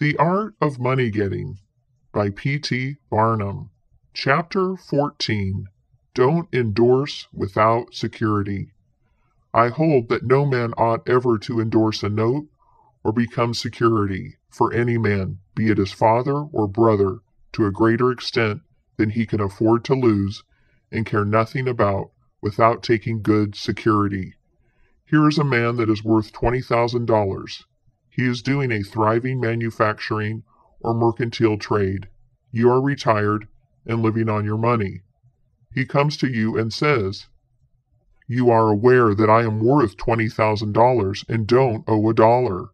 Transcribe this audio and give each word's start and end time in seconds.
The 0.00 0.16
Art 0.16 0.54
of 0.62 0.80
Money 0.80 1.10
Getting 1.10 1.58
by 2.10 2.30
P.T. 2.30 2.96
Barnum. 3.10 3.68
Chapter 4.14 4.74
14 4.74 5.66
Don't 6.14 6.48
Endorse 6.54 7.28
Without 7.34 7.92
Security. 7.92 8.72
I 9.52 9.68
hold 9.68 10.08
that 10.08 10.22
no 10.24 10.46
man 10.46 10.72
ought 10.78 11.06
ever 11.06 11.36
to 11.40 11.60
endorse 11.60 12.02
a 12.02 12.08
note 12.08 12.48
or 13.04 13.12
become 13.12 13.52
security 13.52 14.38
for 14.48 14.72
any 14.72 14.96
man, 14.96 15.40
be 15.54 15.68
it 15.68 15.76
his 15.76 15.92
father 15.92 16.44
or 16.44 16.66
brother, 16.66 17.18
to 17.52 17.66
a 17.66 17.70
greater 17.70 18.10
extent 18.10 18.62
than 18.96 19.10
he 19.10 19.26
can 19.26 19.42
afford 19.42 19.84
to 19.84 19.94
lose 19.94 20.44
and 20.90 21.04
care 21.04 21.26
nothing 21.26 21.68
about 21.68 22.10
without 22.40 22.82
taking 22.82 23.20
good 23.20 23.54
security. 23.54 24.32
Here 25.04 25.28
is 25.28 25.36
a 25.36 25.44
man 25.44 25.76
that 25.76 25.90
is 25.90 26.02
worth 26.02 26.32
twenty 26.32 26.62
thousand 26.62 27.04
dollars. 27.04 27.66
He 28.10 28.26
is 28.26 28.42
doing 28.42 28.72
a 28.72 28.82
thriving 28.82 29.40
manufacturing 29.40 30.42
or 30.80 30.94
mercantile 30.94 31.56
trade. 31.56 32.08
You 32.50 32.68
are 32.70 32.80
retired 32.80 33.46
and 33.86 34.02
living 34.02 34.28
on 34.28 34.44
your 34.44 34.58
money. 34.58 35.02
He 35.72 35.86
comes 35.86 36.16
to 36.18 36.28
you 36.28 36.58
and 36.58 36.72
says, 36.72 37.28
You 38.26 38.50
are 38.50 38.68
aware 38.68 39.14
that 39.14 39.30
I 39.30 39.42
am 39.42 39.60
worth 39.60 39.96
$20,000 39.96 41.28
and 41.28 41.46
don't 41.46 41.84
owe 41.86 42.10
a 42.10 42.14
dollar. 42.14 42.70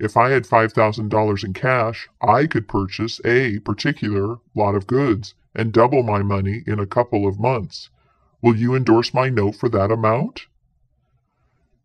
If 0.00 0.16
I 0.16 0.30
had 0.30 0.44
$5,000 0.44 1.44
in 1.44 1.52
cash, 1.52 2.08
I 2.20 2.46
could 2.46 2.66
purchase 2.66 3.20
a 3.24 3.60
particular 3.60 4.38
lot 4.54 4.74
of 4.74 4.86
goods 4.86 5.34
and 5.54 5.72
double 5.72 6.02
my 6.02 6.22
money 6.22 6.64
in 6.66 6.80
a 6.80 6.86
couple 6.86 7.26
of 7.26 7.38
months. 7.38 7.90
Will 8.42 8.56
you 8.56 8.74
endorse 8.74 9.14
my 9.14 9.28
note 9.28 9.54
for 9.54 9.68
that 9.68 9.92
amount? 9.92 10.46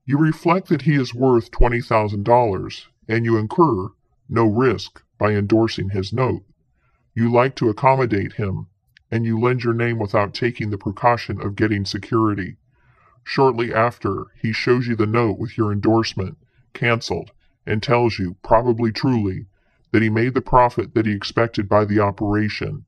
You 0.06 0.18
reflect 0.18 0.70
that 0.70 0.84
he 0.84 0.96
is 0.96 1.14
worth 1.14 1.52
$20,000, 1.52 2.88
and 3.08 3.26
you 3.26 3.38
incur 3.38 3.90
no 4.28 4.46
risk 4.46 5.02
by 5.18 5.32
endorsing 5.32 5.90
his 5.90 6.12
note. 6.12 6.44
You 7.14 7.32
like 7.32 7.56
to 7.56 7.70
accommodate 7.70 8.34
him, 8.34 8.68
and 9.12 9.26
you 9.26 9.40
lend 9.40 9.64
your 9.64 9.74
name 9.74 10.00
without 10.00 10.34
taking 10.34 10.70
the 10.70 10.78
precaution 10.78 11.40
of 11.42 11.56
getting 11.56 11.86
security. 11.86 12.58
Shortly 13.24 13.74
after, 13.74 14.26
he 14.36 14.52
shows 14.52 14.88
you 14.88 14.96
the 14.96 15.06
note 15.06 15.40
with 15.40 15.58
your 15.58 15.72
endorsement 15.72 16.38
canceled 16.74 17.32
and 17.66 17.82
tells 17.82 18.20
you, 18.20 18.36
probably 18.44 18.92
truly, 18.92 19.48
that 19.92 20.02
he 20.02 20.10
made 20.10 20.34
the 20.34 20.42
profit 20.42 20.94
that 20.94 21.06
he 21.06 21.14
expected 21.14 21.70
by 21.70 21.86
the 21.86 22.00
operation. 22.00 22.86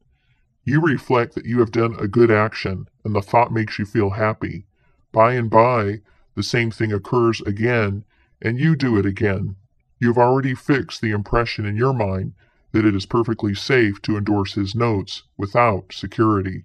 You 0.64 0.82
reflect 0.82 1.36
that 1.36 1.46
you 1.46 1.60
have 1.60 1.72
done 1.72 1.96
a 1.98 2.08
good 2.08 2.30
action, 2.30 2.90
and 3.04 3.16
the 3.16 3.22
thought 3.22 3.54
makes 3.54 3.80
you 3.80 3.86
feel 3.86 4.12
happy. 4.12 4.66
By 5.12 5.34
and 5.34 5.50
by, 5.50 6.02
the 6.36 6.44
same 6.44 6.70
thing 6.70 6.92
occurs 6.92 7.42
again, 7.42 8.04
and 8.42 8.60
you 8.60 8.76
do 8.76 8.98
it 8.98 9.06
again. 9.06 9.56
You 10.00 10.10
have 10.10 10.18
already 10.18 10.54
fixed 10.54 11.02
the 11.02 11.12
impression 11.12 11.66
in 11.66 11.76
your 11.76 11.94
mind 11.94 12.34
that 12.72 12.86
it 12.86 12.96
is 12.96 13.06
perfectly 13.06 13.56
safe 13.56 14.02
to 14.04 14.18
endorse 14.18 14.54
his 14.54 14.76
notes 14.76 15.24
without 15.38 15.92
security. 15.92 16.64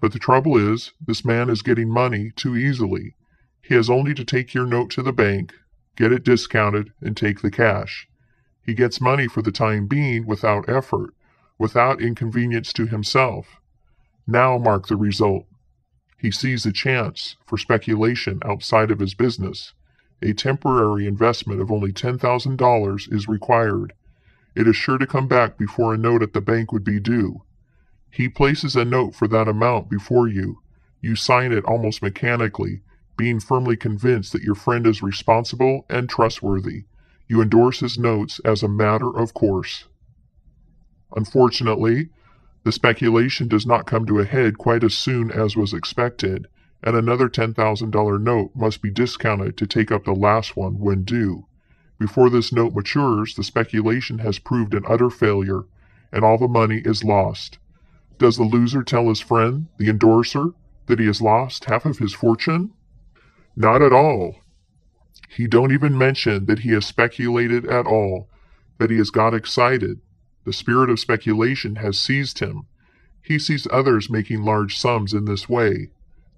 But 0.00 0.12
the 0.12 0.18
trouble 0.18 0.56
is, 0.56 0.92
this 1.04 1.24
man 1.24 1.50
is 1.50 1.62
getting 1.62 1.88
money 1.88 2.30
too 2.36 2.56
easily. 2.56 3.14
He 3.62 3.74
has 3.74 3.90
only 3.90 4.14
to 4.14 4.24
take 4.24 4.54
your 4.54 4.66
note 4.66 4.90
to 4.90 5.02
the 5.02 5.12
bank, 5.12 5.54
get 5.96 6.12
it 6.12 6.22
discounted, 6.22 6.92
and 7.00 7.16
take 7.16 7.40
the 7.40 7.50
cash. 7.50 8.06
He 8.62 8.74
gets 8.74 9.00
money 9.00 9.26
for 9.26 9.42
the 9.42 9.50
time 9.50 9.86
being 9.86 10.26
without 10.26 10.68
effort, 10.68 11.14
without 11.58 12.00
inconvenience 12.00 12.72
to 12.74 12.86
himself. 12.86 13.60
Now 14.26 14.58
mark 14.58 14.86
the 14.86 14.96
result. 14.96 15.46
He 16.18 16.30
sees 16.30 16.66
a 16.66 16.72
chance 16.72 17.36
for 17.46 17.58
speculation 17.58 18.40
outside 18.44 18.90
of 18.90 19.00
his 19.00 19.14
business. 19.14 19.72
A 20.22 20.32
temporary 20.32 21.06
investment 21.06 21.60
of 21.60 21.70
only 21.70 21.92
$10,000 21.92 23.12
is 23.12 23.28
required. 23.28 23.92
It 24.54 24.66
is 24.66 24.74
sure 24.74 24.96
to 24.96 25.06
come 25.06 25.28
back 25.28 25.58
before 25.58 25.92
a 25.92 25.98
note 25.98 26.22
at 26.22 26.32
the 26.32 26.40
bank 26.40 26.72
would 26.72 26.84
be 26.84 26.98
due. 26.98 27.42
He 28.10 28.28
places 28.28 28.74
a 28.74 28.84
note 28.84 29.14
for 29.14 29.28
that 29.28 29.46
amount 29.46 29.90
before 29.90 30.26
you. 30.26 30.62
You 31.02 31.16
sign 31.16 31.52
it 31.52 31.64
almost 31.66 32.02
mechanically, 32.02 32.80
being 33.18 33.40
firmly 33.40 33.76
convinced 33.76 34.32
that 34.32 34.42
your 34.42 34.54
friend 34.54 34.86
is 34.86 35.02
responsible 35.02 35.84
and 35.90 36.08
trustworthy. 36.08 36.84
You 37.28 37.42
endorse 37.42 37.80
his 37.80 37.98
notes 37.98 38.40
as 38.44 38.62
a 38.62 38.68
matter 38.68 39.14
of 39.14 39.34
course. 39.34 39.84
Unfortunately, 41.14 42.08
the 42.64 42.72
speculation 42.72 43.48
does 43.48 43.66
not 43.66 43.86
come 43.86 44.06
to 44.06 44.18
a 44.18 44.24
head 44.24 44.56
quite 44.58 44.82
as 44.82 44.96
soon 44.96 45.30
as 45.30 45.56
was 45.56 45.74
expected, 45.74 46.46
and 46.86 46.94
another 46.94 47.28
$10,000 47.28 48.22
note 48.22 48.52
must 48.54 48.80
be 48.80 48.90
discounted 48.90 49.56
to 49.56 49.66
take 49.66 49.90
up 49.90 50.04
the 50.04 50.14
last 50.14 50.56
one 50.56 50.78
when 50.78 51.02
due. 51.02 51.44
Before 51.98 52.30
this 52.30 52.52
note 52.52 52.74
matures, 52.74 53.34
the 53.34 53.42
speculation 53.42 54.20
has 54.20 54.38
proved 54.38 54.72
an 54.72 54.84
utter 54.88 55.10
failure, 55.10 55.64
and 56.12 56.24
all 56.24 56.38
the 56.38 56.46
money 56.46 56.82
is 56.84 57.02
lost. 57.02 57.58
Does 58.18 58.36
the 58.36 58.44
loser 58.44 58.84
tell 58.84 59.08
his 59.08 59.18
friend, 59.18 59.66
the 59.78 59.88
endorser, 59.88 60.50
that 60.86 61.00
he 61.00 61.06
has 61.06 61.20
lost 61.20 61.64
half 61.64 61.86
of 61.86 61.98
his 61.98 62.14
fortune? 62.14 62.70
Not 63.56 63.82
at 63.82 63.92
all. 63.92 64.36
He 65.28 65.48
don't 65.48 65.72
even 65.72 65.98
mention 65.98 66.46
that 66.46 66.60
he 66.60 66.70
has 66.70 66.86
speculated 66.86 67.66
at 67.66 67.86
all, 67.86 68.28
that 68.78 68.90
he 68.90 68.98
has 68.98 69.10
got 69.10 69.34
excited. 69.34 70.00
The 70.44 70.52
spirit 70.52 70.88
of 70.88 71.00
speculation 71.00 71.76
has 71.76 71.98
seized 71.98 72.38
him. 72.38 72.66
He 73.20 73.40
sees 73.40 73.66
others 73.72 74.08
making 74.08 74.44
large 74.44 74.78
sums 74.78 75.12
in 75.12 75.24
this 75.24 75.48
way. 75.48 75.90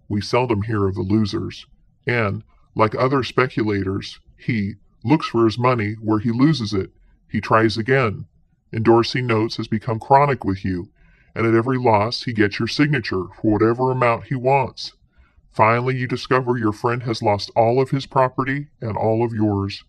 We 0.09 0.21
seldom 0.21 0.63
hear 0.63 0.87
of 0.87 0.95
the 0.95 1.03
losers. 1.03 1.67
And, 2.07 2.43
like 2.75 2.95
other 2.95 3.23
speculators, 3.23 4.21
he 4.37 4.75
looks 5.05 5.27
for 5.27 5.45
his 5.45 5.59
money 5.59 5.95
where 6.01 6.19
he 6.19 6.31
loses 6.31 6.73
it. 6.73 6.93
He 7.29 7.41
tries 7.41 7.77
again. 7.77 8.27
Endorsing 8.73 9.27
notes 9.27 9.57
has 9.57 9.69
become 9.69 9.99
chronic 9.99 10.45
with 10.45 10.65
you, 10.65 10.91
and 11.35 11.47
at 11.47 11.55
every 11.55 11.79
loss 11.79 12.23
he 12.23 12.33
gets 12.33 12.59
your 12.59 12.69
signature 12.69 13.25
for 13.41 13.53
whatever 13.53 13.91
amount 13.91 14.25
he 14.25 14.35
wants. 14.35 14.95
Finally, 15.51 15.97
you 15.97 16.07
discover 16.07 16.57
your 16.57 16.73
friend 16.73 17.03
has 17.03 17.23
lost 17.23 17.51
all 17.57 17.81
of 17.81 17.91
his 17.91 18.07
property 18.07 18.69
and 18.81 18.97
all 18.97 19.25
of 19.25 19.33
yours. 19.33 19.85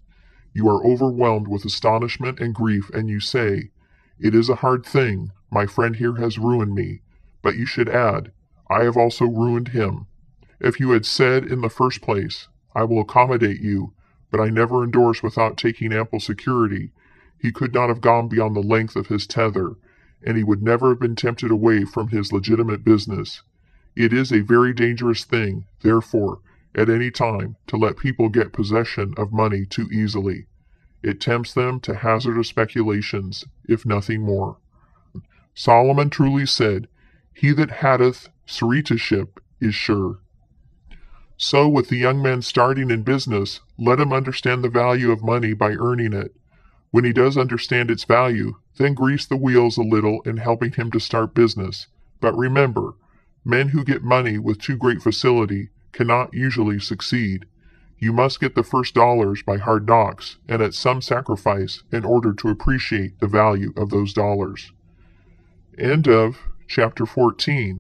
You 0.54 0.68
are 0.68 0.84
overwhelmed 0.86 1.48
with 1.48 1.66
astonishment 1.66 2.40
and 2.40 2.56
grief, 2.56 2.90
and 2.90 3.10
you 3.10 3.20
say, 3.20 3.72
It 4.20 4.34
is 4.34 4.50
a 4.50 4.56
hard 4.56 4.86
thing. 4.86 5.32
My 5.52 5.66
friend 5.66 5.96
here 5.96 6.16
has 6.16 6.40
ruined 6.40 6.74
me. 6.74 7.02
But 7.42 7.56
you 7.56 7.66
should 7.66 7.88
add, 7.88 8.32
I 8.70 8.84
have 8.84 8.98
also 8.98 9.26
ruined 9.26 9.70
him. 9.70 10.08
If 10.60 10.80
you 10.80 10.92
had 10.92 11.06
said 11.06 11.46
in 11.46 11.62
the 11.62 11.70
first 11.70 12.02
place, 12.02 12.48
I 12.76 12.84
will 12.84 13.02
accommodate 13.02 13.62
you, 13.62 13.94
but 14.32 14.40
I 14.40 14.50
never 14.50 14.84
endorse 14.84 15.24
without 15.24 15.58
taking 15.58 15.92
ample 15.92 16.20
security, 16.20 16.92
he 17.40 17.52
could 17.52 17.74
not 17.74 17.88
have 17.88 18.02
gone 18.02 18.28
beyond 18.28 18.56
the 18.56 18.62
length 18.62 18.96
of 18.96 19.08
his 19.08 19.26
tether, 19.26 19.76
and 20.22 20.38
he 20.38 20.44
would 20.44 20.62
never 20.62 20.90
have 20.90 21.00
been 21.00 21.16
tempted 21.16 21.50
away 21.50 21.86
from 21.86 22.10
his 22.10 22.34
legitimate 22.34 22.84
business. 22.84 23.42
It 23.96 24.12
is 24.12 24.32
a 24.32 24.42
very 24.42 24.74
dangerous 24.74 25.24
thing, 25.24 25.66
therefore, 25.82 26.42
at 26.76 26.90
any 26.90 27.10
time, 27.10 27.56
to 27.68 27.78
let 27.78 27.98
people 27.98 28.30
get 28.30 28.54
possession 28.54 29.14
of 29.18 29.32
money 29.32 29.66
too 29.66 29.90
easily. 29.92 30.48
It 31.02 31.22
tempts 31.22 31.54
them 31.54 31.80
to 31.82 31.96
hazardous 31.96 32.50
speculations, 32.50 33.46
if 33.68 33.86
nothing 33.86 34.22
more. 34.22 34.58
Solomon 35.54 36.10
truly 36.10 36.46
said, 36.46 36.88
He 37.34 37.52
that 37.54 37.72
hatteth 37.72 38.30
suretiship 38.48 39.40
is 39.60 39.76
sure. 39.76 40.20
So, 41.38 41.70
with 41.70 41.90
the 41.90 41.98
young 41.98 42.22
man 42.22 42.42
starting 42.42 42.92
in 42.92 43.04
business, 43.04 43.62
let 43.78 44.00
him 44.00 44.12
understand 44.12 44.64
the 44.64 44.70
value 44.70 45.12
of 45.12 45.24
money 45.24 45.54
by 45.54 45.72
earning 45.72 46.14
it. 46.14 46.36
When 46.92 47.06
he 47.06 47.14
does 47.14 47.38
understand 47.38 47.90
its 47.90 48.04
value, 48.04 48.56
then 48.78 48.94
grease 48.94 49.26
the 49.26 49.38
wheels 49.38 49.78
a 49.78 49.84
little 49.84 50.22
in 50.24 50.38
helping 50.38 50.74
him 50.74 50.92
to 50.92 51.00
start 51.00 51.34
business. 51.34 51.88
But 52.20 52.36
remember, 52.36 52.96
Men 53.46 53.70
who 53.70 53.84
get 53.84 54.04
money 54.04 54.38
with 54.38 54.60
too 54.60 54.76
great 54.76 55.02
facility 55.02 55.70
cannot 55.92 56.34
usually 56.34 56.80
succeed. 56.80 57.46
You 57.98 58.14
must 58.14 58.40
get 58.40 58.56
the 58.56 58.64
first 58.64 58.94
dollars 58.94 59.42
by 59.42 59.58
hard 59.58 59.88
knocks 59.88 60.38
and 60.48 60.62
at 60.62 60.74
some 60.74 61.02
sacrifice 61.02 61.84
in 61.92 62.06
order 62.06 62.34
to 62.34 62.50
appreciate 62.50 63.20
the 63.20 63.28
value 63.28 63.74
of 63.76 63.90
those 63.90 64.14
dollars. 64.14 64.72
End 65.78 66.08
of 66.08 66.38
chapter 66.70 67.04
14. 67.04 67.78